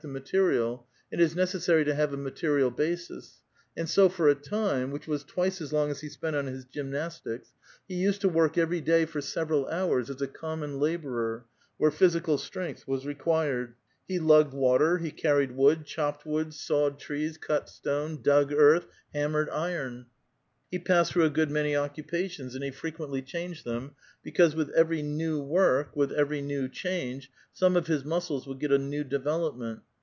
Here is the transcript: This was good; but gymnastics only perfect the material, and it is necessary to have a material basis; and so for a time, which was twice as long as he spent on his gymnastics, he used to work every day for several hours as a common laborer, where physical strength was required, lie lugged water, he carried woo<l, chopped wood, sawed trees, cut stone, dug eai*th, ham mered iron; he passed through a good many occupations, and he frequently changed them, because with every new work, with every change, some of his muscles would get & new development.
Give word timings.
This 0.03 0.07
was 0.09 0.31
good; 0.31 0.31
but 0.31 0.31
gymnastics 0.31 0.57
only 0.57 0.63
perfect 0.65 0.87
the 1.11 1.11
material, 1.11 1.11
and 1.11 1.21
it 1.21 1.23
is 1.23 1.35
necessary 1.35 1.85
to 1.85 1.93
have 1.93 2.13
a 2.13 2.17
material 2.17 2.71
basis; 2.71 3.41
and 3.77 3.87
so 3.87 4.09
for 4.09 4.29
a 4.29 4.33
time, 4.33 4.89
which 4.89 5.05
was 5.07 5.23
twice 5.23 5.61
as 5.61 5.71
long 5.71 5.91
as 5.91 6.01
he 6.01 6.09
spent 6.09 6.35
on 6.35 6.47
his 6.47 6.65
gymnastics, 6.65 7.53
he 7.87 7.93
used 7.93 8.19
to 8.21 8.27
work 8.29 8.57
every 8.57 8.81
day 8.81 9.05
for 9.05 9.21
several 9.21 9.67
hours 9.67 10.09
as 10.09 10.19
a 10.19 10.25
common 10.27 10.79
laborer, 10.79 11.45
where 11.77 11.91
physical 11.91 12.39
strength 12.39 12.87
was 12.87 13.05
required, 13.05 13.75
lie 14.09 14.17
lugged 14.17 14.55
water, 14.55 14.97
he 14.97 15.11
carried 15.11 15.51
woo<l, 15.51 15.83
chopped 15.83 16.25
wood, 16.25 16.51
sawed 16.51 16.97
trees, 16.99 17.37
cut 17.37 17.69
stone, 17.69 18.23
dug 18.23 18.49
eai*th, 18.51 18.87
ham 19.13 19.33
mered 19.33 19.51
iron; 19.51 20.07
he 20.71 20.79
passed 20.79 21.11
through 21.13 21.25
a 21.25 21.29
good 21.29 21.51
many 21.51 21.75
occupations, 21.75 22.55
and 22.55 22.63
he 22.63 22.71
frequently 22.71 23.21
changed 23.21 23.65
them, 23.65 23.91
because 24.23 24.55
with 24.55 24.71
every 24.71 25.03
new 25.03 25.39
work, 25.39 25.95
with 25.95 26.11
every 26.13 26.41
change, 26.71 27.29
some 27.53 27.75
of 27.75 27.85
his 27.85 28.03
muscles 28.03 28.47
would 28.47 28.59
get 28.59 28.71
& 28.81 28.81
new 28.81 29.03
development. 29.03 29.79